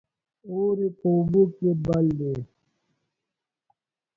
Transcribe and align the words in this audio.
اور 0.49 0.75
يې 0.83 0.89
په 0.99 1.05
اوبو 1.13 1.43
کې 1.55 1.69
بل 1.85 2.05
دى 2.19 2.35